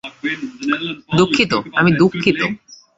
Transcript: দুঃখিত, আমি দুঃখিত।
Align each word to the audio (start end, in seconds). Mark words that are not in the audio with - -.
দুঃখিত, 1.17 1.51
আমি 1.75 1.91
দুঃখিত। 1.91 2.39